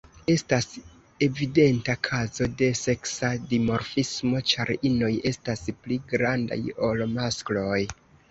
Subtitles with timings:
[0.33, 0.67] Estas
[1.25, 7.79] evidenta kazo de seksa dimorfismo, ĉar inoj estas pli grandaj ol maskloj.